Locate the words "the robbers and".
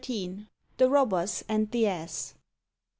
0.77-1.69